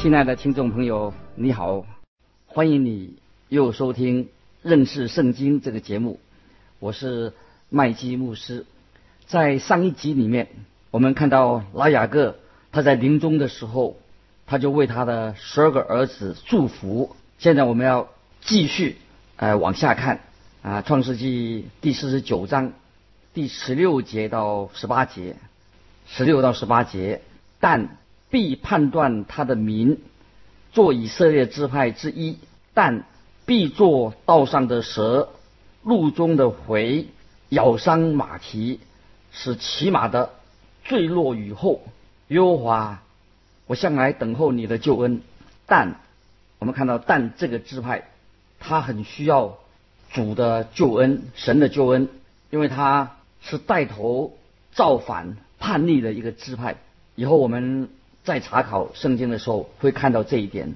[0.00, 1.84] 亲爱的听众朋友，你好，
[2.46, 3.16] 欢迎你
[3.48, 4.28] 又收听。
[4.62, 6.20] 认识圣经这个节目，
[6.78, 7.32] 我是
[7.68, 8.64] 麦基牧师。
[9.26, 10.50] 在上一集里面，
[10.92, 12.36] 我们看到拉雅各
[12.70, 13.96] 他在临终的时候，
[14.46, 17.16] 他就为他的十二个儿子祝福。
[17.40, 18.08] 现在我们要
[18.40, 18.98] 继续
[19.34, 20.20] 呃往下看
[20.62, 22.72] 啊，《创世纪》第四十九章
[23.34, 25.34] 第十六节到十八节，
[26.06, 27.20] 十六到十八节，
[27.58, 27.96] 但
[28.30, 30.00] 必判断他的民
[30.72, 32.38] 做以色列支派之一，
[32.74, 33.04] 但。
[33.46, 35.30] 必作道上的蛇，
[35.82, 37.06] 路中的回，
[37.48, 38.78] 咬伤马蹄，
[39.32, 40.34] 使骑马的
[40.84, 41.80] 坠落雨后。
[42.26, 43.02] 耶和华，
[43.66, 45.22] 我向来等候你的救恩。
[45.64, 45.98] 但
[46.58, 48.10] 我们看到，但这个支派，
[48.60, 49.56] 他很需要
[50.12, 52.10] 主的救恩，神的救恩，
[52.50, 54.36] 因为他是带头
[54.72, 56.76] 造反叛逆的一个支派。
[57.14, 57.88] 以后我们
[58.28, 60.74] 在查考圣经的时候会看到这一点。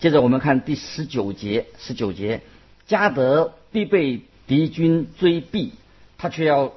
[0.00, 2.40] 接着我们看第十九节，十九节，
[2.86, 5.74] 加德必被敌军追避，
[6.16, 6.72] 他却要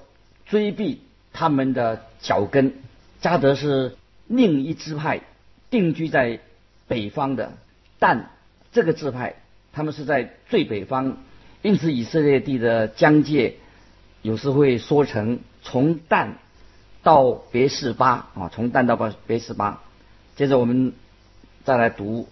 [0.45, 0.99] 追避
[1.31, 2.73] 他们的脚跟。
[3.21, 3.95] 加德是
[4.27, 5.21] 另一支派，
[5.69, 6.41] 定居在
[6.89, 7.53] 北方的，
[7.97, 8.29] 但
[8.73, 9.35] 这个支派
[9.71, 11.19] 他们是在最北方，
[11.61, 13.55] 因此以色列地的疆界
[14.21, 16.37] 有时会说成从但
[17.01, 19.83] 到别是巴啊，从但到别别是巴。
[20.37, 20.93] 接着我们
[21.65, 22.29] 再来读。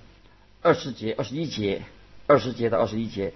[0.62, 1.82] 二十节、二十一节、
[2.28, 3.34] 二十节到二十一节，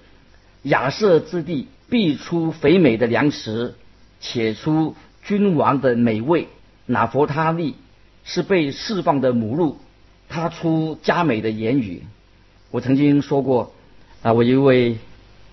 [0.61, 3.73] 亚瑟之地必出肥美的粮食，
[4.19, 6.49] 且出君王的美味。
[6.85, 7.75] 拿佛他利
[8.23, 9.79] 是被释放的母鹿，
[10.27, 12.03] 他出佳美的言语。
[12.69, 13.73] 我曾经说过，
[14.21, 14.97] 啊，我一位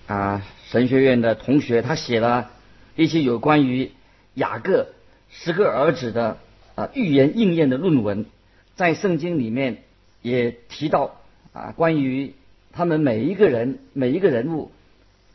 [0.05, 2.51] 啊神学院的同学，他写了
[2.95, 3.91] 一些有关于
[4.35, 4.89] 雅各
[5.31, 6.37] 十个儿子的
[6.75, 8.27] 啊预言应验的论文，
[8.77, 9.83] 在圣经里面
[10.21, 11.17] 也提到。
[11.53, 12.35] 啊，关于
[12.71, 14.69] 他们每一个人、每一个人物，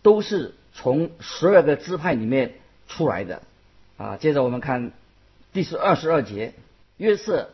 [0.03, 2.53] 都是从十二个支派里面
[2.87, 3.43] 出来的。
[3.97, 4.93] 啊，接着我们看
[5.53, 6.53] 第十二十二节，
[6.97, 7.51] 约瑟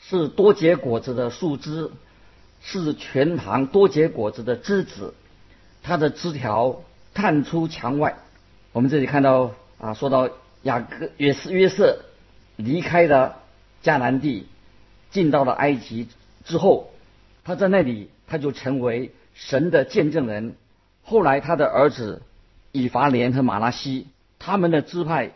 [0.00, 1.92] 是多结果子的树枝，
[2.60, 5.14] 是全堂多结果子的枝子，
[5.84, 6.82] 它的枝条
[7.14, 8.16] 探出墙外。
[8.72, 10.28] 我们这里看到啊，说到
[10.62, 12.00] 雅各约瑟约瑟
[12.56, 13.36] 离开了
[13.84, 14.48] 迦南地，
[15.10, 16.08] 进到了埃及
[16.44, 16.90] 之后。
[17.44, 20.54] 他在那里，他就成为神的见证人。
[21.02, 22.20] 后来，他的儿子
[22.72, 24.06] 以法莲和马拉西，
[24.38, 25.30] 他们的支派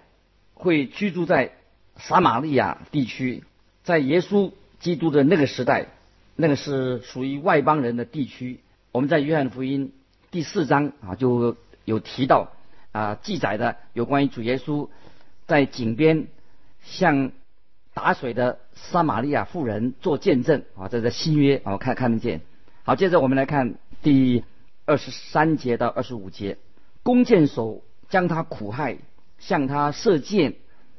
[0.53, 1.53] 会居住在
[1.97, 3.45] 撒玛利亚地区。
[3.83, 5.87] 在耶稣基督的那个时代，
[6.37, 8.61] 那个是属于外邦人的地区。
[8.91, 9.91] 我们在约翰福音
[10.31, 11.57] 第四章啊就
[11.87, 12.53] 有提到
[12.93, 14.91] 啊记载的有关于主耶稣
[15.47, 16.27] 在井边
[16.83, 17.33] 向。
[17.95, 22.41] 打水的撒玛利亚妇人做见证啊，这是新约啊，看看得见。
[22.85, 24.45] 好，接着我们来看第
[24.87, 26.57] 二十三节到二十五节，
[27.03, 28.97] 弓箭手将他苦害，
[29.39, 30.55] 向他射箭，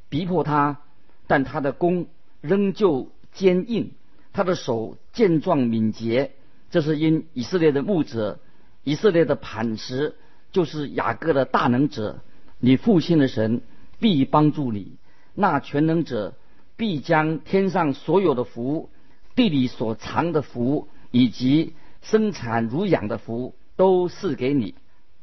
[0.08, 0.81] 逼迫他，
[1.26, 2.06] 但他的弓
[2.42, 3.92] 仍旧坚硬，
[4.31, 6.31] 他的手健壮敏捷。
[6.70, 8.40] 这是因以色列的牧者，
[8.84, 10.16] 以色列的磐石，
[10.52, 12.20] 就是雅各的大能者，
[12.60, 13.62] 你父亲的神
[14.00, 14.98] 必帮助你，
[15.34, 16.36] 那全能者。
[16.84, 18.90] 必将天上所有的福，
[19.36, 24.75] 地里所藏的福，以及生产乳养的福，都赐给你。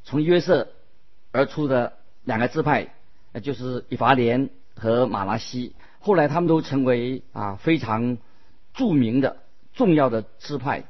[0.03, 0.69] 从约瑟
[1.33, 2.95] 而出的两个支派，
[3.35, 5.75] 那就是以法莲和马拉西。
[5.99, 8.17] 后来他们都成为啊非常
[8.73, 9.37] 著名的
[9.75, 10.85] 重要的支派。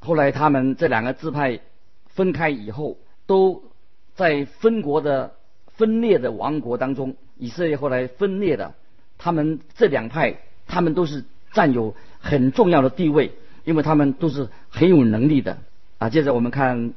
[0.00, 1.60] 后来他们这两个支派
[2.08, 3.64] 分开以后，都
[4.14, 5.34] 在分国的
[5.68, 8.74] 分裂的王国当中，以色列后来分裂的。
[9.22, 13.32] 他们这两派，他们都是占有很重要的地位，
[13.64, 15.58] 因为他们都是很有能力的
[15.98, 16.08] 啊。
[16.08, 16.94] 接着我们看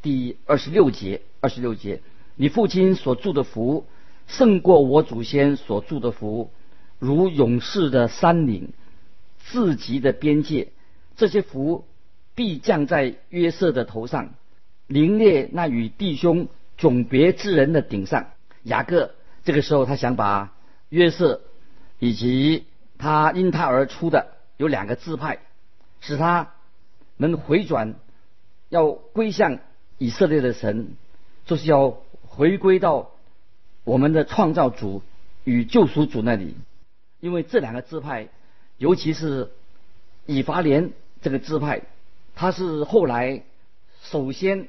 [0.00, 2.00] 第二十六节，二十六节，
[2.36, 3.86] 你父亲所住的福
[4.28, 6.52] 胜过我祖先所住的福，
[7.00, 8.68] 如勇士的山岭，
[9.40, 10.68] 自极的边界，
[11.16, 11.84] 这些福
[12.36, 14.34] 必降在约瑟的头上，
[14.86, 16.46] 凌冽那与弟兄
[16.78, 18.26] 迥别之人的顶上。
[18.62, 19.10] 雅各
[19.44, 20.52] 这个时候他想把
[20.88, 21.40] 约瑟。
[21.98, 22.66] 以及
[22.98, 25.38] 他因他而出的有两个支派，
[26.00, 26.52] 使他
[27.16, 27.94] 能回转，
[28.68, 29.58] 要归向
[29.98, 30.96] 以色列的神，
[31.46, 33.10] 就是要回归到
[33.84, 35.02] 我们的创造主
[35.44, 36.56] 与救赎主那里。
[37.20, 38.28] 因为这两个支派，
[38.76, 39.50] 尤其是
[40.26, 40.92] 以法莲
[41.22, 41.82] 这个支派，
[42.34, 43.44] 他是后来
[44.02, 44.68] 首先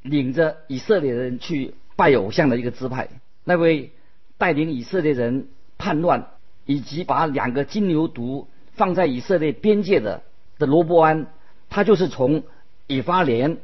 [0.00, 3.08] 领着以色列人去拜偶像的一个支派。
[3.44, 3.92] 那位
[4.38, 6.30] 带领以色列人叛乱，
[6.70, 10.22] 以及把两个金牛犊放在以色列边界的
[10.56, 11.26] 的罗伯安，
[11.68, 12.44] 他就是从
[12.86, 13.58] 以法莲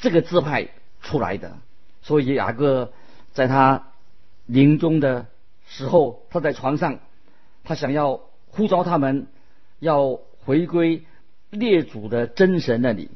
[0.00, 0.66] 这个支派
[1.00, 1.56] 出来的。
[2.02, 2.92] 所以雅各
[3.32, 3.84] 在他
[4.46, 5.26] 临终的
[5.68, 6.98] 时候，他在床上。
[7.62, 9.28] 他想要呼召他们，
[9.78, 11.04] 要回归
[11.50, 13.10] 列祖的真神那里。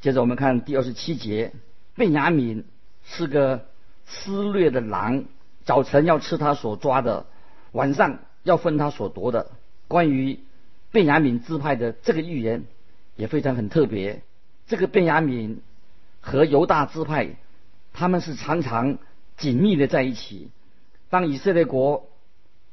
[0.00, 1.52] 接着我们看第二十七节，
[1.94, 2.64] 贝雅敏
[3.04, 3.66] 是个
[4.06, 5.26] 撕裂的狼，
[5.64, 7.26] 早晨要吃他所抓的，
[7.70, 9.50] 晚上要分他所夺的。
[9.88, 10.40] 关于
[10.90, 12.64] 贝雅敏支派的这个预言
[13.16, 14.22] 也非常很特别。
[14.66, 15.62] 这个贝雅敏
[16.20, 17.36] 和犹大支派，
[17.92, 18.98] 他们是常常
[19.36, 20.50] 紧密的在一起。
[21.08, 22.06] 当以色列国。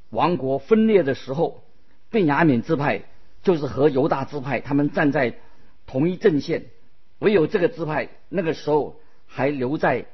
[0.10, 1.66] 王国分裂的时候，
[2.10, 3.04] 便雅悯支派
[3.44, 5.38] 就是和犹大支派他们站在
[5.86, 6.68] 同一阵线，
[7.20, 10.06] 唯有这个支派那个时候还留在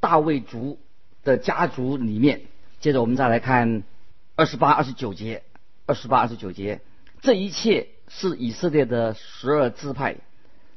[0.00, 0.78] 大卫族
[1.24, 2.42] 的家族里面。
[2.80, 3.84] 接着我们再来看
[4.34, 5.42] 二十八、二十九节，
[5.86, 6.80] 二十八、二十九节，
[7.20, 10.16] 这一切是以色列的十二支派，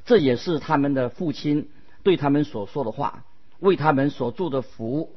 [0.04, 1.68] 这也是他们的父亲
[2.02, 3.24] 对他们所说的话，
[3.58, 5.16] 为他们所做的福，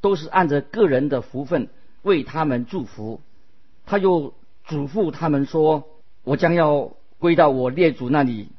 [0.00, 1.68] 都是按着个人的福分。
[2.02, 3.20] 为他们祝福，
[3.84, 4.32] 他又
[4.64, 5.88] 嘱咐他们说
[6.22, 8.50] ：“我将要归到我列祖那里，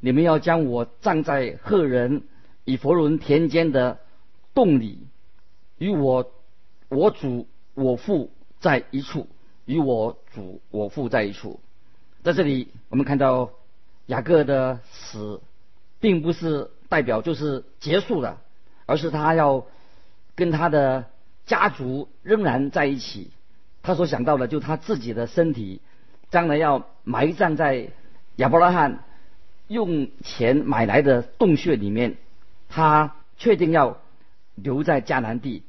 [0.00, 2.24] 你们要将我葬在赫人
[2.64, 3.98] 以佛伦田间的
[4.52, 5.06] 洞里，
[5.78, 6.30] 与我
[6.90, 8.30] 我主我父
[8.64, 9.28] 在一处，
[9.66, 11.60] 与我主我父在一处。”
[12.24, 13.50] 在这里，我们看到
[14.06, 15.42] 雅各的死，
[16.00, 18.40] 并不是代表就是结束了，
[18.86, 19.66] 而是他要
[20.34, 21.04] 跟他的。
[21.46, 23.30] 家族仍然在一起，
[23.82, 25.82] 他所想到的就他自己的身体，
[26.30, 27.90] 将来要埋葬在
[28.36, 29.04] 亚伯拉罕
[29.68, 32.16] 用钱买来的洞穴里面。
[32.70, 33.98] 他确定要
[34.54, 35.64] 留在迦南地，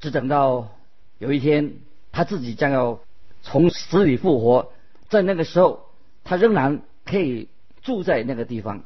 [0.00, 0.68] 只等到
[1.16, 1.72] 有一天
[2.16, 3.00] 他自己将要
[3.42, 4.72] 从死里复活，
[5.10, 5.90] 在那个时候，
[6.24, 7.50] 他仍然可以
[7.82, 8.84] 住在那个地方。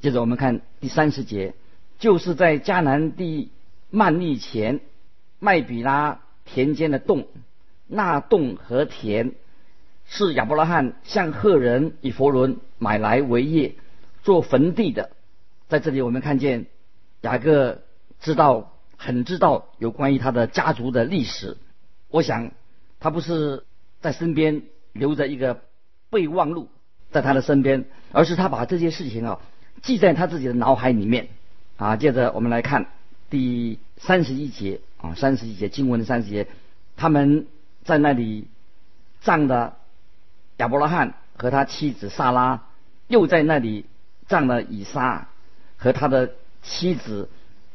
[0.00, 1.54] 接着我们看第三十节，
[1.98, 3.50] 就是在迦南地
[3.90, 4.78] 曼利前。
[5.40, 7.26] 麦比拉田间的洞，
[7.86, 9.32] 那洞和田
[10.06, 13.74] 是亚伯拉罕向赫人以弗伦买来为业
[14.22, 15.10] 做坟地的。
[15.68, 16.66] 在这里，我们看见
[17.22, 17.82] 雅各
[18.20, 21.56] 知道很知道有关于他的家族的历史。
[22.08, 22.50] 我想
[23.00, 23.64] 他不是
[24.00, 24.62] 在身边
[24.92, 25.62] 留着一个
[26.10, 26.68] 备忘录
[27.10, 29.40] 在他的身边，而是他把这些事情啊
[29.82, 31.28] 记在他自己的脑海里面。
[31.76, 32.86] 啊，接着我们来看
[33.30, 34.80] 第三十一节。
[35.00, 36.48] 啊，三十一节经文的三十节，
[36.96, 37.46] 他们
[37.84, 38.48] 在那里
[39.20, 39.76] 葬的
[40.56, 42.64] 亚伯拉罕和他妻子萨拉，
[43.06, 43.86] 又在那里
[44.26, 45.28] 葬了以撒
[45.76, 46.32] 和他的
[46.64, 47.30] 妻子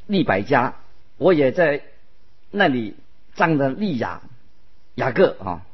[0.06, 0.76] 利百加。
[1.18, 1.84] 我也在
[2.52, 2.98] 那里
[3.36, 4.22] 葬的利亚
[4.96, 5.66] 雅各啊，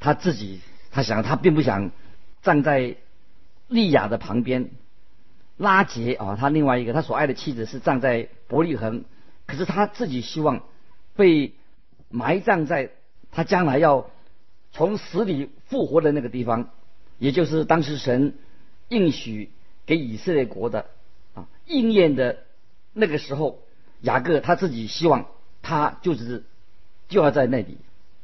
[0.00, 1.90] 他自己他想他并不想
[2.42, 2.96] 站在
[3.68, 4.70] 利亚的旁边。
[5.56, 9.04] 拉杰啊，他另外一个他所爱的妻子是站在伯利恒，
[9.46, 10.62] 可是他自己希望。
[11.18, 11.54] 被
[12.10, 12.90] 埋葬在
[13.30, 14.10] 他将来要
[14.70, 16.68] 从死里复活的那个地方，
[17.18, 18.34] 也就是当时神
[18.90, 19.50] 应许
[19.86, 20.84] 给以色列国的
[21.32, 22.40] 啊应验的
[22.92, 23.60] 那个时候，
[24.02, 25.24] 雅各他自己希望
[25.62, 26.44] 他就是
[27.08, 27.78] 就要在那里。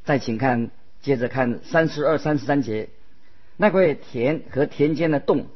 [0.04, 2.88] 再请看，接着看三十二、三十三节，
[3.56, 5.46] 那块田和田间的洞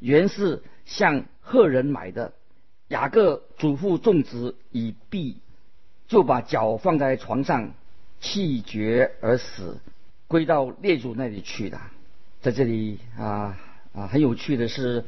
[0.00, 2.32] 原是向赫人买的，
[2.88, 5.38] 雅各祖父种植以避。
[6.08, 7.72] 就把脚放在床上，
[8.20, 9.78] 气绝而死，
[10.28, 11.80] 归到列祖那里去了。
[12.42, 13.58] 在这里啊
[13.94, 15.06] 啊，很有趣的是，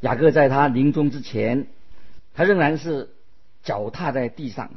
[0.00, 1.68] 雅各在他临终之前，
[2.34, 3.10] 他仍然是
[3.62, 4.72] 脚踏在地上。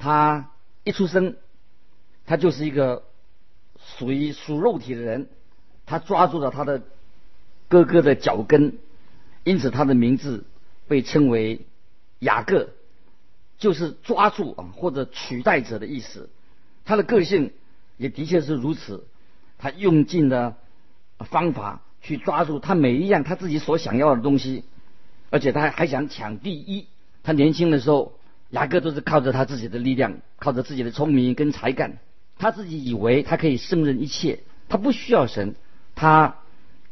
[0.00, 0.50] 他
[0.82, 1.36] 一出生，
[2.30, 3.02] 他就是一个
[3.98, 5.26] 属于属肉体的人，
[5.84, 6.80] 他抓住了他的
[7.66, 8.78] 哥哥的脚跟，
[9.42, 10.44] 因此他的名字
[10.86, 11.62] 被称为
[12.20, 12.68] 雅各。
[13.58, 16.30] 就是抓住啊，或者取代者的意思。
[16.84, 17.52] 他的个性
[17.96, 19.08] 也的确是如此，
[19.58, 20.56] 他用尽了
[21.18, 24.62] 方法去抓住他每一样他自己所想要的东西，
[25.30, 26.86] 而且他还想抢第一。
[27.24, 28.12] 他年轻的时候，
[28.50, 31.98] 雅各都是靠着他自己的力量，靠着自己的聪明跟才干，
[32.40, 34.40] 他自己以为他可以胜任一切。
[34.68, 35.54] 他不需要神，
[35.94, 36.38] 他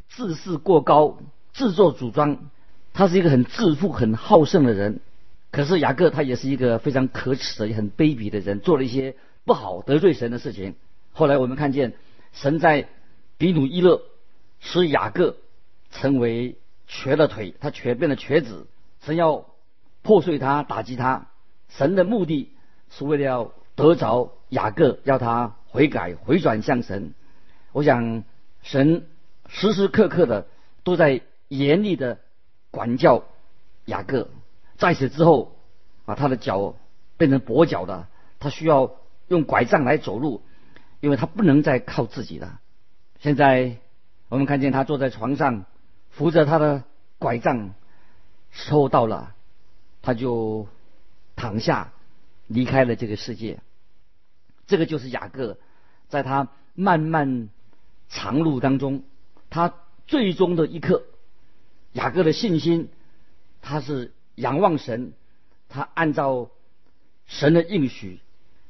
[0.08, 1.18] 自视过高，
[1.54, 2.50] 自作主张，
[2.92, 5.00] 他是一个很自负、很好胜的人。
[5.50, 10.74] 可是雅各他也是一个非常可耻的、也很卑鄙的人，做了一些不好得罪神的事情。
[11.12, 11.94] 后来我们看见
[12.32, 12.88] 神在
[13.38, 14.02] 比努伊勒
[14.60, 15.36] 使雅各
[15.90, 18.66] 成为瘸了腿，他瘸变了瘸子，
[19.00, 19.46] 神要
[20.02, 21.28] 破碎他、打击他。
[21.68, 22.50] 神的目的
[22.90, 27.14] 是为了要得着雅各，要他悔改、回转向神。
[27.70, 28.24] 我想
[28.60, 29.06] 神
[29.46, 30.48] 时时刻刻的
[30.82, 32.18] 都在严厉的
[32.72, 33.22] 管教
[33.84, 34.30] 雅各。
[34.78, 35.54] 在此之后，
[36.06, 36.74] 啊，他的脚
[37.16, 38.08] 变成跛脚的，
[38.40, 38.96] 他需要
[39.28, 40.42] 用拐杖来走路，
[40.98, 42.58] 因为他不能再靠自己了。
[43.20, 43.76] 现在
[44.28, 45.66] 我们看见他坐在床上，
[46.10, 46.82] 扶着他的
[47.20, 47.70] 拐杖，
[48.50, 49.34] 时候到了，
[50.02, 50.66] 他就
[51.36, 51.92] 躺下，
[52.48, 53.60] 离开了这个世界。
[54.68, 55.58] 这个就是雅各，
[56.08, 56.46] 在他
[56.76, 57.48] 漫漫
[58.08, 59.02] 长路当中，
[59.50, 59.74] 他
[60.06, 61.02] 最终的一刻，
[61.94, 62.88] 雅各的信心，
[63.60, 64.12] 他是。
[64.38, 65.14] 仰望神，
[65.68, 66.48] 他按照
[67.26, 68.20] 神的应许，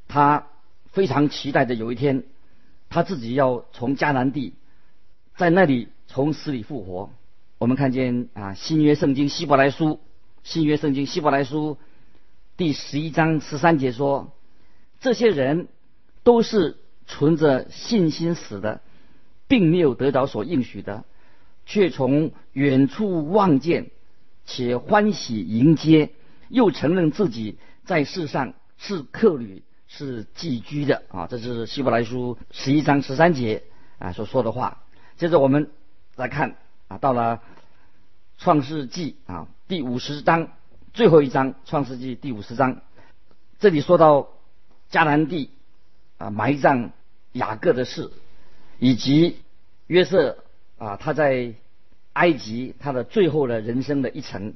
[0.09, 0.47] 他
[0.87, 2.25] 非常期待着有一天，
[2.89, 4.55] 他自己要从迦南地，
[5.37, 7.11] 在那里从死里复活。
[7.59, 10.01] 我们看见啊，新约圣经希伯来书，
[10.43, 11.77] 新约圣经希伯来书
[12.57, 14.33] 第十一章十三节说，
[15.01, 15.69] 这些人
[16.29, 18.83] 都是存着信心死的，
[19.47, 21.07] 并没有得到所应许的，
[21.65, 23.89] 却从远处望见。
[24.45, 26.11] 且欢喜迎接，
[26.51, 27.57] 又承认自己
[27.87, 31.27] 在世上是客旅，是寄居的啊！
[31.29, 33.63] 这是希伯来书十一章十三节
[33.99, 34.83] 啊所说的话。
[35.17, 35.71] 接着我们
[36.15, 36.57] 来看
[36.89, 37.41] 啊，到了
[38.37, 40.49] 创世纪啊第五十章
[40.93, 42.83] 最后一章，创世纪第五十章，
[43.59, 44.29] 这里说到
[44.91, 45.53] 迦南地
[46.19, 46.91] 啊埋葬
[47.33, 48.11] 雅各的事，
[48.79, 49.39] 以及
[49.87, 50.45] 约瑟
[50.77, 51.55] 啊他在。
[52.15, 54.55] 埃及他的最后的人生的一层，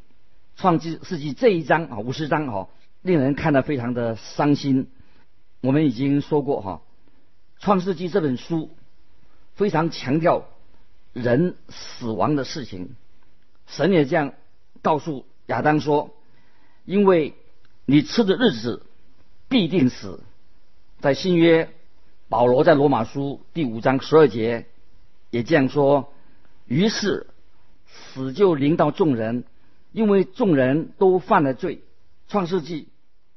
[0.56, 2.68] 创世纪这一章啊五十章哦，
[3.02, 4.88] 令人看得非常的伤心。
[5.60, 6.82] 我们已经说过哈，
[7.60, 8.70] 创世纪这本书
[9.54, 10.48] 非常强调
[11.12, 12.96] 人死亡的事情。
[13.68, 14.34] 神也这样
[14.80, 16.10] 告诉亚当说
[16.84, 17.34] ：“因为
[17.84, 18.84] 你吃的日子
[19.48, 20.18] 必定死。”
[21.02, 21.68] 在新约，
[22.28, 24.66] 保罗在罗马书第五章十二节
[25.30, 26.12] 也这样说。
[26.66, 27.26] 于是。
[27.94, 29.44] 死就临到众人，
[29.92, 31.82] 因为众人都犯了罪。
[32.26, 32.88] 创世纪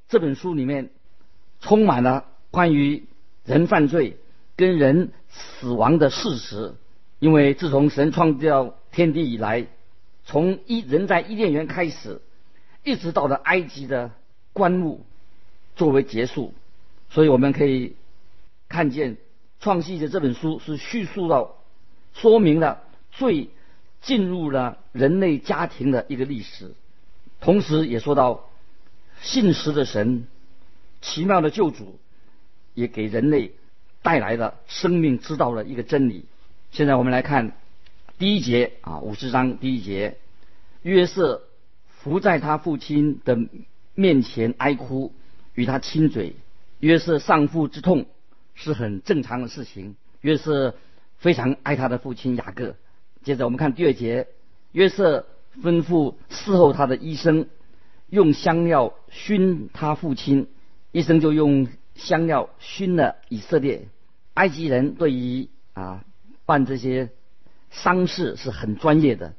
[0.08, 0.92] 这本书里面
[1.60, 3.04] 充满了关于
[3.44, 4.18] 人犯罪
[4.56, 6.74] 跟人死亡的事实。
[7.20, 9.68] 因为自从神创造天地以来，
[10.24, 12.22] 从一人在伊甸园开始，
[12.84, 14.12] 一直到了埃及的
[14.54, 15.06] 棺木
[15.76, 16.54] 作为结束，
[17.16, 17.96] 所以我们可以
[18.70, 19.16] 看见
[19.60, 21.56] 创世的这本书是叙述到
[22.14, 23.50] 说明了罪。
[24.02, 26.76] 进入了人类家庭的一个历史，
[27.42, 28.48] 同时也说到
[29.20, 30.28] 信实的神、
[31.02, 31.98] 奇妙的救主，
[32.76, 33.54] 也给人类
[34.04, 36.26] 带来了生命之道的一个真理。
[36.70, 37.54] 现在我们来看
[38.20, 40.18] 第一节啊，五十章第一节，
[40.84, 41.42] 约瑟
[41.88, 43.40] 伏在他父亲的
[43.96, 45.16] 面前哀哭，
[45.56, 46.36] 与他亲嘴。
[46.80, 48.06] 约瑟丧父之痛
[48.54, 49.96] 是很正常的事情。
[50.22, 50.76] 约瑟
[51.18, 52.76] 非常爱他的父亲雅各。
[53.24, 54.28] 接着我们看第二节，
[54.72, 55.26] 约瑟
[55.62, 57.48] 吩咐伺候他的医生
[58.10, 60.48] 用香料熏他父亲，
[60.92, 63.88] 医生就用香料熏了以色列。
[64.34, 66.04] 埃及人对于啊
[66.46, 67.10] 办这些
[67.72, 69.34] 丧事是很专业的，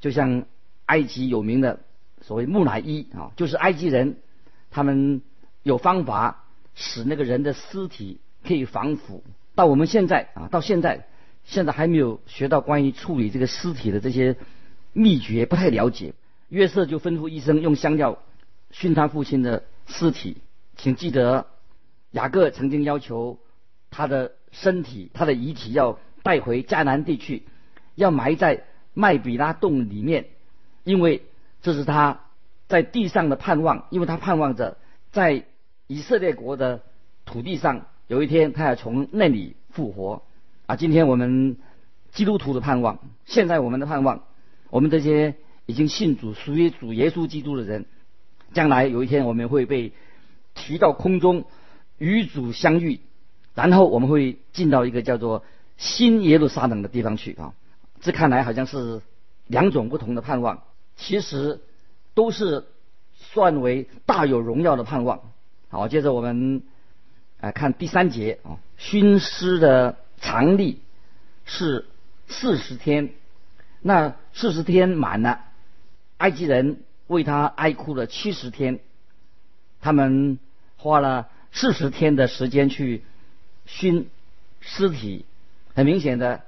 [0.00, 0.44] 就像
[0.86, 1.80] 埃及有名的
[2.22, 4.16] 所谓木乃伊啊，就是埃及人
[4.70, 5.22] 他们
[5.62, 6.39] 有方法
[6.74, 9.24] 使那个人的尸体可以防腐。
[9.54, 11.06] 到我们现在啊，到现在。
[11.42, 14.36] 现在还没有学到关于处理这个尸体的这些
[14.92, 16.12] 秘诀，不太了解。
[16.50, 18.18] 约瑟就吩咐医生用香料
[18.70, 20.36] 熏他父亲的尸体。
[20.76, 21.46] 请记得，
[22.10, 23.38] 雅各曾经要求
[23.90, 27.44] 他的身体、他的遗体要带回迦南地区，
[27.94, 30.26] 要埋在麦比拉洞里面，
[30.84, 31.22] 因为
[31.62, 32.20] 这是他
[32.68, 34.76] 在地上的盼望，因为他盼望着
[35.10, 35.46] 在
[35.90, 36.82] 以色列国的
[37.24, 40.22] 土地上有一天他要从那里复活。
[40.66, 41.56] 啊，今天我们
[42.12, 44.22] 基督徒的盼望，现在我们的盼望，
[44.70, 45.34] 我们这些
[45.66, 47.86] 已经信主、属于主耶稣基督的人，
[48.52, 49.92] 将来有一天我们会被
[50.54, 51.44] 提到空中
[51.98, 53.00] 与主相遇，
[53.56, 55.42] 然后我们会进到一个叫做
[55.76, 57.52] 新耶路撒冷的地方去啊。
[58.00, 59.02] 这看来好像是
[59.48, 60.62] 两种不同的盼望，
[60.94, 61.60] 其实
[62.14, 62.64] 都是
[63.16, 65.32] 算为大有荣耀的盼望。
[65.70, 66.62] 好，接着我们
[67.40, 69.96] 来看第三节啊，熏尸的。
[70.22, 70.82] 常例
[71.46, 71.86] 是
[72.28, 73.14] 四十天。
[73.80, 75.40] 那四十天满了，
[76.18, 78.80] 埃及人为他哀哭了七十天。
[79.80, 80.38] 他们
[80.76, 83.02] 花了四十天的时间去
[83.64, 84.10] 熏
[84.60, 85.24] 尸体，
[85.74, 86.42] 很明显的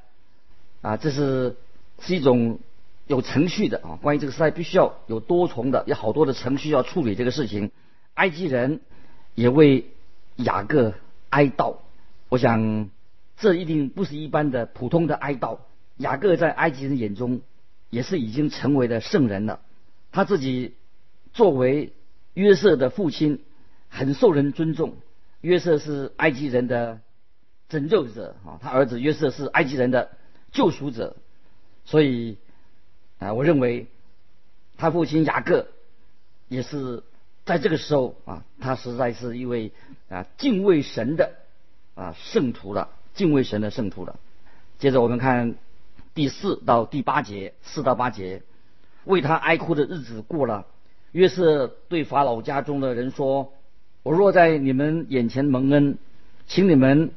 [0.82, 1.56] 啊，这是
[1.98, 2.58] 是一种
[3.06, 3.96] 有程序的啊。
[4.02, 7.70] 关于这个时代，必须要有多重的，有好多的程序要处理这个事情。
[8.12, 8.82] 埃及人
[9.34, 9.86] 也为
[10.36, 10.94] 雅各
[11.30, 11.76] 哀悼，
[12.28, 12.90] 我想
[13.36, 15.58] 这一定不是一般的普通的哀悼。
[15.96, 17.42] 雅各在埃及人眼中
[17.90, 19.60] 也是已经成为了圣人了，
[20.10, 20.74] 他自己
[21.32, 21.92] 作为。
[22.34, 23.44] 约瑟的父亲
[23.90, 24.96] 很受人尊重。
[25.42, 27.00] 约瑟是埃及人的
[27.68, 30.12] 拯救者啊，他儿子约瑟是埃及人的
[30.50, 31.14] 救赎者。
[31.84, 32.38] 所以
[33.18, 33.86] 啊，我认为
[34.78, 35.68] 他父亲雅各
[36.48, 37.02] 也是
[37.44, 39.72] 在这个时候啊，他实在是一位
[40.08, 41.32] 啊敬畏神的
[41.94, 44.18] 啊圣徒了，敬畏神的圣徒了。
[44.78, 45.54] 接着我们看
[46.14, 48.42] 第四到第八节，四到八节，
[49.04, 50.66] 为他哀哭的日子过了。
[51.12, 53.52] 约瑟对法老家中的人说
[54.02, 55.98] ：“我若在你们眼前蒙恩，
[56.46, 57.12] 请你们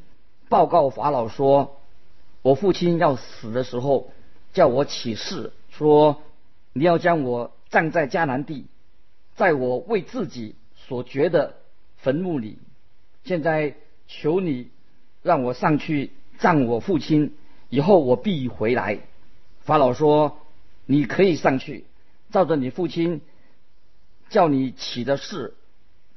[0.50, 1.80] 报告法老说，
[2.42, 4.12] 我父亲要死的时候，
[4.54, 6.22] 叫我起誓说，
[6.74, 8.66] 你要将我葬在迦南地，
[9.36, 11.56] 在我为自己所掘的
[11.98, 12.60] 坟墓里。
[13.24, 13.76] 现在
[14.08, 14.70] 求你
[15.22, 17.36] 让我上去葬我父亲，
[17.70, 19.00] 以后我必回来。”
[19.62, 20.40] 法老说
[20.86, 21.86] ：“你可以上去，
[22.32, 23.22] 照着你父亲。”
[24.28, 25.54] 叫你起的事，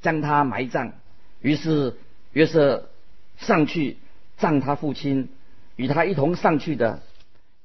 [0.00, 0.94] 将他埋葬。
[1.42, 1.94] 于是
[2.32, 2.88] 约瑟
[3.36, 3.98] 上去
[4.38, 5.28] 葬他父亲，
[5.76, 7.02] 与他一同上去的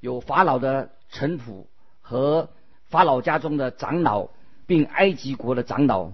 [0.01, 1.63] 有法老的臣仆
[2.01, 2.50] 和
[2.89, 4.27] 法老家中的长老，
[4.65, 6.12] 并埃及国的长老，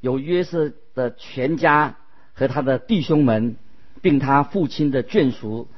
[0.00, 1.96] 有约瑟的全家
[2.34, 3.56] 和他的弟兄们，
[4.02, 5.68] 并他父亲的眷属，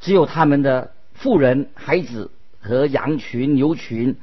[0.00, 4.16] 只有他们的妇人、孩子和羊群、牛群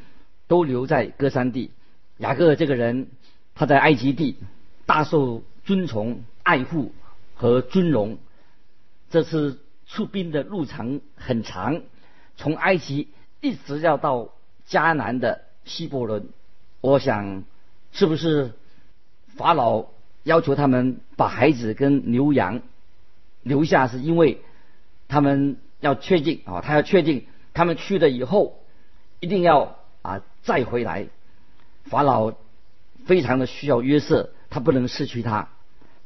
[0.47, 1.71] 都留在歌山地。
[2.17, 3.07] 雅各这个人，
[3.53, 4.37] 他在埃及地
[4.85, 6.93] 大受尊崇、爱护
[7.35, 8.17] 和尊荣。
[9.09, 11.81] 这次出兵的路程很长，
[12.37, 13.09] 从埃及
[13.41, 14.29] 一直要到
[14.67, 16.29] 迦南的希伯伦。
[16.85, 17.43] 我想，
[17.91, 18.53] 是不是
[19.35, 19.87] 法老
[20.21, 22.61] 要求他们把孩子跟牛羊
[23.41, 24.39] 留下，是因为
[25.07, 28.59] 他们要确定啊，他要确定他们去了以后
[29.19, 31.07] 一定要啊再回来。
[31.85, 32.33] 法老
[33.07, 35.49] 非常的需要约瑟，他不能失去他。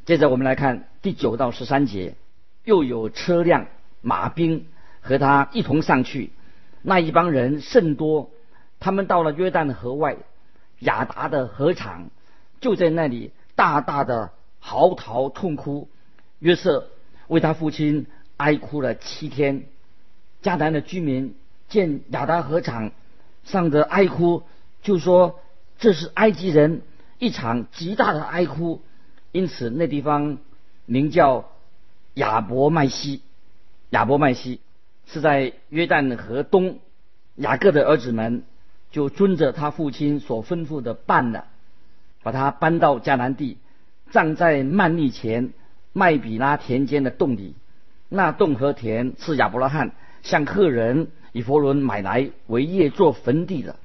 [0.05, 2.15] 接着我们来看第九到十三节，
[2.63, 3.67] 又有车辆、
[4.01, 4.65] 马兵
[5.01, 6.31] 和他一同上去。
[6.81, 8.31] 那一帮人甚多，
[8.79, 10.15] 他们到了约旦河外
[10.79, 12.09] 亚达的河场，
[12.61, 15.89] 就在那里大大的嚎啕痛哭。
[16.39, 16.87] 约瑟
[17.27, 19.65] 为他父亲哀哭了七天。
[20.41, 21.35] 迦南的居民
[21.67, 22.91] 见亚达河场
[23.43, 24.43] 上的哀哭，
[24.81, 25.39] 就说。
[25.81, 26.81] 这是埃及人
[27.19, 28.81] 一场极大的哀哭，
[29.31, 30.39] 因此那地方
[30.85, 31.51] 名叫
[32.15, 33.21] 亚伯麦西。
[33.91, 34.59] 亚伯麦西
[35.05, 36.79] 是在约旦河东。
[37.35, 38.43] 雅各的儿子们
[38.91, 41.45] 就遵着他父亲所吩咐的办了，
[42.23, 43.57] 把他搬到迦南地，
[44.11, 45.53] 葬在曼利前
[45.93, 47.55] 麦比拉田间的洞里。
[48.09, 49.91] 那洞和田是亚伯拉罕
[50.23, 53.75] 向客人以佛伦买来为业做坟地的。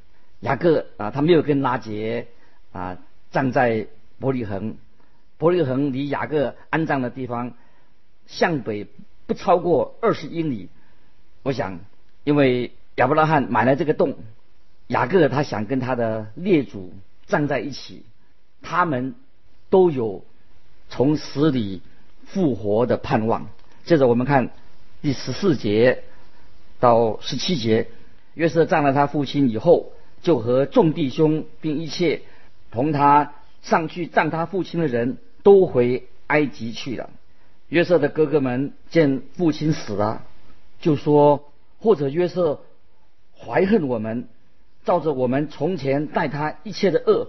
[0.40, 2.28] 雅各啊，他没有跟拉杰
[2.72, 2.98] 啊
[3.30, 3.86] 站在
[4.18, 4.76] 伯利恒，
[5.36, 7.52] 伯利恒离雅各安葬的地方
[8.26, 8.86] 向北
[9.26, 10.68] 不超过二十英里。
[11.42, 11.80] 我想，
[12.24, 14.16] 因为亚伯拉罕买了这个洞，
[14.88, 16.92] 雅各他想跟他的列祖
[17.26, 18.04] 站在一起，
[18.62, 19.14] 他们
[19.70, 20.24] 都有
[20.88, 21.82] 从死里
[22.24, 23.48] 复活的盼望。
[23.84, 24.50] 接着我们看
[25.02, 26.04] 第十四节
[26.80, 27.88] 到十七节，
[28.34, 29.90] 约瑟葬了他父亲以后。
[30.22, 32.22] 就和众弟兄并一切
[32.70, 37.10] 同他上去葬他父亲的人都回埃及去了。
[37.68, 40.24] 约瑟的哥哥们见父亲死了，
[40.80, 42.62] 就说：或者约瑟
[43.38, 44.28] 怀恨我们，
[44.84, 47.28] 照着我们从前待他一切的恶，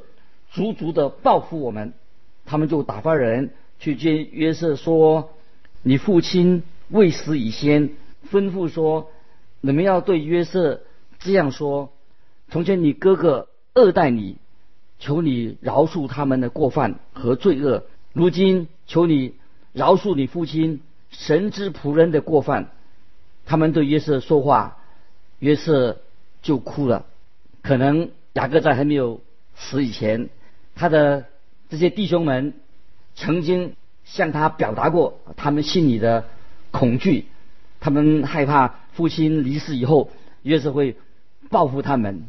[0.51, 1.93] 足足的报复我们。
[2.45, 5.29] 他们就打发人去见约瑟，说：
[5.81, 7.89] 你父亲未死以先，
[8.31, 9.09] 吩咐说，
[9.61, 10.81] 你们要对约瑟
[11.19, 11.91] 这样说。
[12.49, 14.37] 从前你哥哥恶待你，
[14.99, 17.85] 求你饶恕他们的过犯和罪恶。
[18.13, 19.33] 如今求你
[19.73, 22.69] 饶恕你父亲神之仆人的过犯。
[23.45, 24.77] 他们对约瑟说话，
[25.39, 25.97] 约瑟
[26.41, 27.05] 就哭了。
[27.65, 29.21] 可能雅各在还没有
[29.55, 30.29] 死以前，
[30.75, 31.25] 他的
[31.67, 32.53] 这些弟兄们
[33.15, 36.25] 曾经向他表达过他们心里的
[36.69, 37.25] 恐惧，
[37.79, 40.11] 他们害怕父亲离世以后，
[40.43, 40.95] 约瑟会
[41.49, 42.25] 报复他们。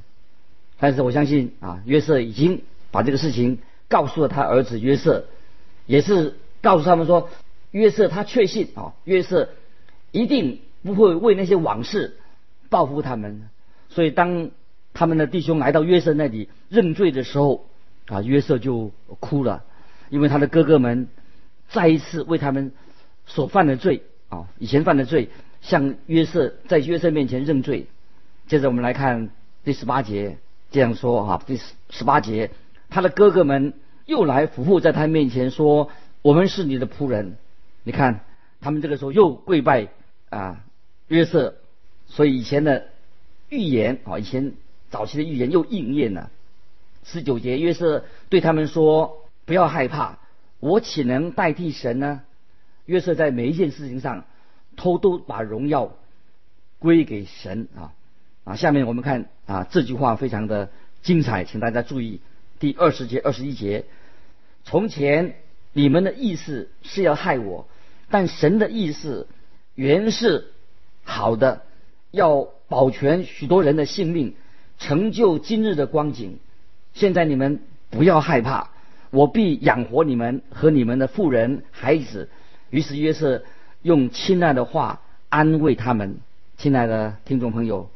[0.79, 5.27] 但是我相信啊，约瑟已经把这个事情告诉了他儿子约瑟，
[5.85, 7.29] 也是告诉他们说，
[7.73, 9.51] 约瑟他确信啊，约瑟
[10.13, 12.17] 一定不会为那些往事
[12.71, 13.51] 报复他们。
[13.91, 14.51] 所以当
[14.97, 17.67] 他们的弟兄来到约瑟那里认罪的时候，
[18.07, 19.63] 啊，约瑟就哭了，
[20.09, 21.09] 因为他的哥哥们
[21.69, 22.73] 再一次为他们
[23.27, 25.29] 所犯的罪啊，以前犯的罪，
[25.61, 27.87] 向约瑟在约瑟面前认罪。
[28.47, 29.29] 接着我们来看
[29.65, 30.39] 第十八节。
[30.69, 32.51] 这样说哈，第十十八节，
[32.91, 33.73] 他的哥哥们
[34.05, 35.91] 又来伏伏在他面前说
[36.23, 37.37] ：“我们是你的仆人。”
[37.85, 38.25] 你看，
[38.61, 39.87] 他们这个时候又跪拜
[40.29, 40.65] 啊
[41.07, 41.55] 约瑟，
[42.07, 42.89] 所以以前的
[43.49, 44.55] 预言啊，以前
[44.97, 46.31] 早期的预言又应验了。
[47.05, 50.19] 十九节，约瑟对他们说：“不要害怕，
[50.59, 52.23] 我岂能代替神呢？”
[52.87, 54.25] 约瑟在每一件事情上，
[54.75, 55.93] 偷偷把荣耀
[56.79, 57.93] 归给神啊。
[58.45, 60.71] 啊，下面我们看啊，这句话非常的
[61.03, 62.23] 精彩，请大家注意
[62.59, 63.85] 第二十节、二十一节。
[64.65, 65.35] 从前
[65.75, 67.69] 你们的意思是要害我，
[68.09, 69.29] 但神的意思
[69.75, 70.55] 原是
[71.05, 71.67] 好的，
[72.11, 74.35] 要保全许多人的性命，
[74.79, 76.39] 成就今日的光景。
[76.95, 77.61] 现在你们
[77.91, 78.71] 不要害怕，
[79.11, 82.29] 我必养活你们和你们的妇人、孩子。
[82.71, 83.43] 于是约瑟
[83.83, 86.19] 用亲爱的话安慰他们。
[86.57, 87.91] 亲爱的听众朋友。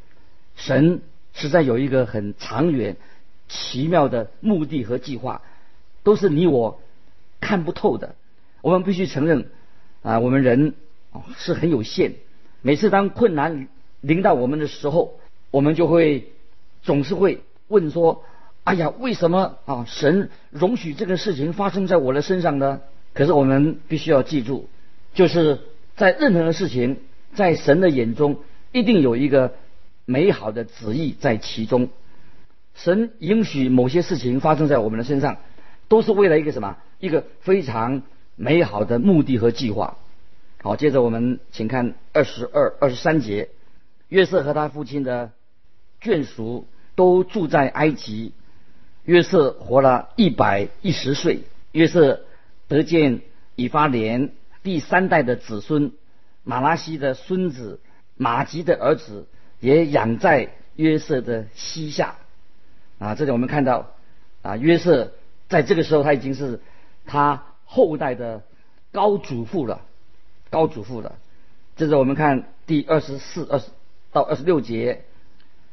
[0.55, 1.01] 神
[1.33, 2.97] 实在有一个很长远、
[3.47, 5.41] 奇妙的目的和计划，
[6.03, 6.79] 都是你我
[7.39, 8.15] 看不透的。
[8.61, 9.47] 我们必须承认，
[10.03, 10.75] 啊，我们人
[11.37, 12.13] 是很有限。
[12.61, 13.67] 每次当困难
[14.01, 16.31] 临到我们的时候，我们就会
[16.81, 18.23] 总是会问说
[18.63, 19.85] ：“哎呀，为什么啊？
[19.87, 22.81] 神容许这个事情发生在我的身上呢？”
[23.13, 24.69] 可是我们必须要记住，
[25.13, 25.59] 就是
[25.95, 26.97] 在任何的事情，
[27.33, 28.39] 在神的眼中，
[28.71, 29.53] 一定有一个。
[30.03, 31.87] 美好的旨意在其中，
[32.73, 35.37] 神允许某些事情发生在我们的身上，
[35.87, 36.75] 都是为了一个什么？
[36.99, 38.01] 一个非常
[38.35, 39.97] 美好的目的和计划。
[40.61, 43.49] 好，接着我们请看二十二、二十三节。
[44.09, 45.31] 约瑟和他父亲的
[46.01, 48.33] 眷属都住在埃及。
[49.03, 51.43] 约瑟活了一百一十岁。
[51.71, 52.21] 约瑟
[52.67, 53.21] 得见
[53.55, 54.31] 以发莲
[54.63, 55.91] 第三代的子孙
[56.43, 57.79] 马拉西的孙子
[58.17, 59.27] 马吉的儿子。
[59.59, 62.15] 也养在约瑟的膝下，
[62.97, 63.91] 啊，这里我们看到，
[64.41, 65.11] 啊，约瑟
[65.49, 66.61] 在这个时候他已经是
[67.05, 68.41] 他后代的
[68.91, 69.81] 高祖父了，
[70.49, 71.19] 高祖父了。
[71.75, 73.67] 这是我们看第二十四、二十
[74.11, 75.05] 到二十六节，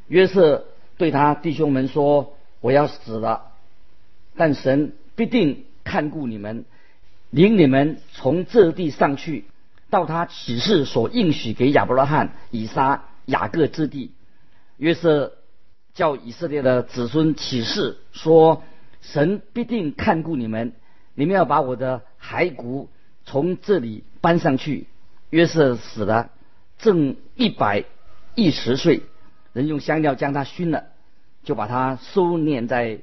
[0.09, 0.65] 约瑟
[0.97, 3.53] 对他弟兄们说：“我要死了，
[4.37, 6.65] 但神必定看顾你们，
[7.31, 9.45] 领你们从这地上去，
[9.91, 14.13] 到他启示所应许给亚伯拉罕、以撒。”雅各之地，
[14.79, 15.35] 约瑟
[15.93, 18.63] 叫以色列的子孙起誓说
[19.03, 20.73] ：“神必定看顾你们，
[21.15, 22.89] 你们要把我的骸骨
[23.27, 24.87] 从这里搬上去。”
[25.29, 26.31] 约瑟死了，
[26.79, 27.85] 正一百
[28.35, 29.03] 一十岁，
[29.53, 30.85] 人用香料将它熏了，
[31.45, 33.01] 就把它收敛在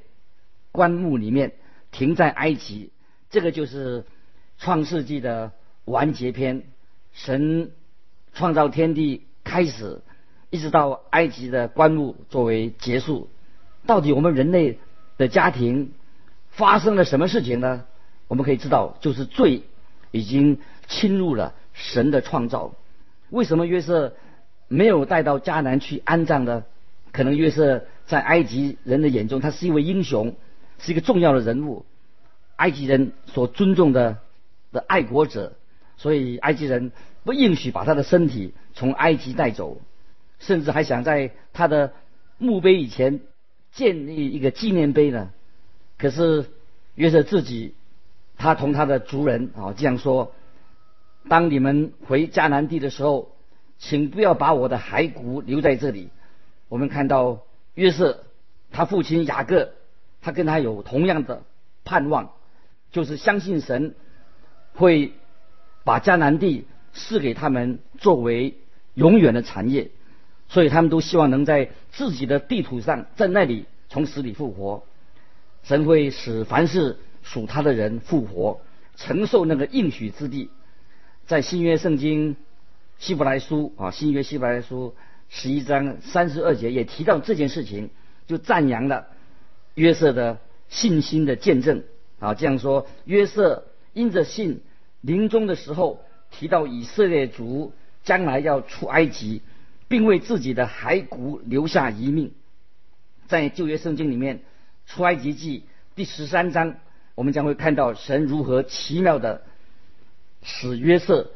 [0.72, 1.52] 棺木里面，
[1.90, 2.90] 停在埃及。
[3.30, 4.04] 这个就是
[4.58, 5.52] 创世纪的
[5.84, 6.64] 完结篇，
[7.12, 7.72] 神
[8.32, 10.02] 创造天地开始。
[10.48, 13.28] 一直到埃及的棺木作为结束，
[13.84, 14.78] 到底我们人类
[15.18, 15.92] 的家庭
[16.50, 17.84] 发生了什么事情呢？
[18.28, 19.64] 我们可以知道，就是罪
[20.12, 22.74] 已经侵入了神的创造。
[23.28, 24.14] 为什么约瑟
[24.68, 26.64] 没有带到迦南去安葬的？
[27.12, 30.34] 可能约瑟在埃及人的眼中，他是一位英雄，
[30.78, 31.86] 是一个重要的人物，
[32.56, 34.18] 埃及人所尊重的
[34.70, 35.54] 的爱国者，
[35.96, 36.92] 所以埃及人
[37.24, 39.80] 不允许把他的身体从埃及带走。
[40.38, 41.94] 甚至还想在他的
[42.36, 43.20] 墓碑以前
[43.72, 45.30] 建立一个纪念碑呢。
[45.96, 46.44] 可是
[46.94, 47.72] 约瑟自己，
[48.36, 50.34] 他同他的族人啊这样说：
[51.30, 53.30] 当你们回迦南地的时候，
[53.78, 56.10] 请不要把我的骸骨留在这里。
[56.68, 57.42] 我们看到
[57.74, 58.24] 约瑟
[58.70, 59.72] 他父亲雅各，
[60.20, 61.42] 他跟他有同样的
[61.84, 62.32] 盼望，
[62.90, 63.94] 就是相信神
[64.74, 65.12] 会
[65.84, 68.54] 把迦南地赐给他们作为
[68.94, 69.90] 永远的产业。
[70.48, 74.84] 所以他们都希望能在自己的地图上，在那里从死里复活。
[75.64, 78.60] 神会使凡是属他的人复活，
[78.94, 80.50] 承受那个应许之地。
[81.26, 82.36] 在新约圣经
[82.98, 84.94] 希伯来书啊，新约希伯来书
[85.28, 87.90] 十一章三十二节也提到这件事情，
[88.26, 89.08] 就赞扬了
[89.74, 91.84] 约瑟的信心的见证
[92.18, 92.34] 啊。
[92.34, 94.62] 这样说，约瑟因着信，
[95.00, 97.72] 临终的时候提到以色列族
[98.04, 99.42] 将来要出埃及。
[99.88, 102.32] 并为自己的骸骨留下遗命。
[103.28, 104.40] 在旧约圣经里面，
[104.84, 105.62] 出埃及记
[105.94, 106.74] 第十三章，
[107.14, 109.42] 我们将会看到神如何奇妙的
[110.42, 111.30] 使约瑟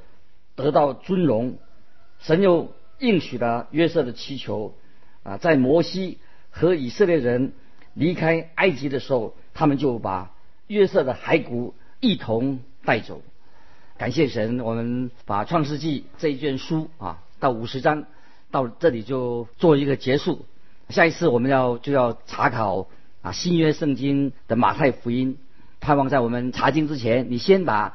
[0.63, 1.59] 得到尊荣。
[2.21, 4.75] 神又应许了约瑟的祈求
[5.23, 6.19] 啊，在摩西
[6.51, 7.53] 和以色列人
[7.95, 10.33] 离开埃及的时候，他们就把
[10.67, 13.23] 约瑟的骸骨一同带走。
[13.97, 18.05] 感谢神，我们把创世纪这一卷书啊，到五十章
[18.51, 20.45] 到这里就做一个结束。
[20.89, 22.89] 下一次我们要就要查考
[23.23, 25.39] 啊新约圣经的马太福音，
[25.81, 27.95] 盼望在我们查经之前，你先把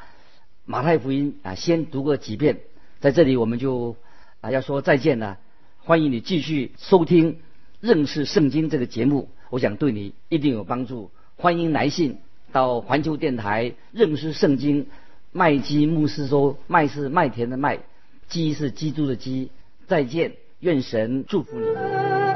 [0.67, 2.61] 马太福音啊先读过几遍，
[2.99, 3.95] 在这里我们就
[4.41, 5.37] 啊要说再见了。
[5.77, 7.37] 欢迎你继续收听
[7.79, 11.11] 认识圣经这个节目，我想对你一定有帮助。
[11.35, 12.17] 欢迎来信
[12.51, 14.87] 到环球电台认识圣经
[15.31, 17.81] 麦基牧师说麦是麦田的麦，
[18.27, 19.51] 基是基督的基。
[19.85, 22.34] 再见，愿神祝福你。